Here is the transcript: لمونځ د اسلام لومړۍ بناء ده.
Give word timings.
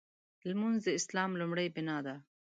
لمونځ 0.49 0.77
د 0.85 0.87
اسلام 0.99 1.31
لومړۍ 1.41 1.67
بناء 1.75 2.01
ده. 2.05 2.15